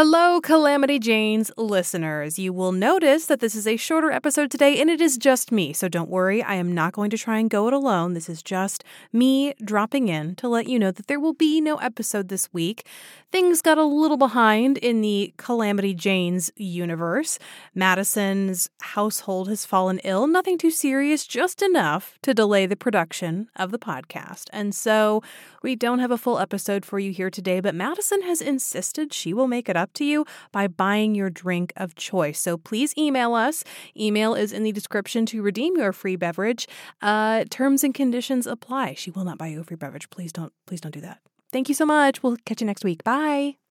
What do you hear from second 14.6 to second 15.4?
in the